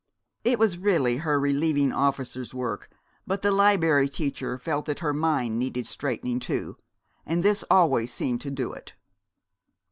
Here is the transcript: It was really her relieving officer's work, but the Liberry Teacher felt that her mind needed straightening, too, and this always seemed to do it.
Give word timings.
It 0.43 0.57
was 0.57 0.79
really 0.79 1.17
her 1.17 1.39
relieving 1.39 1.91
officer's 1.93 2.55
work, 2.55 2.89
but 3.27 3.43
the 3.43 3.51
Liberry 3.51 4.09
Teacher 4.09 4.57
felt 4.57 4.85
that 4.87 4.97
her 4.97 5.13
mind 5.13 5.59
needed 5.59 5.85
straightening, 5.85 6.39
too, 6.39 6.77
and 7.23 7.43
this 7.43 7.63
always 7.69 8.11
seemed 8.11 8.41
to 8.41 8.49
do 8.49 8.73
it. 8.73 8.93